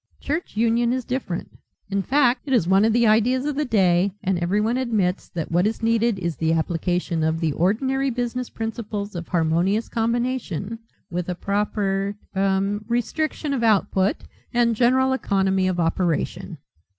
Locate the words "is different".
0.93-1.59